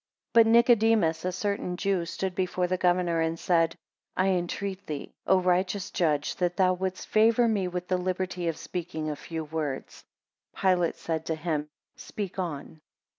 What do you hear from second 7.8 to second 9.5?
the liberty of speaking a few